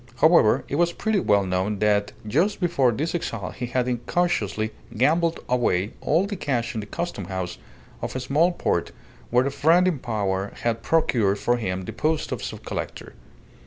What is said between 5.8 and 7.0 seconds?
all the cash in the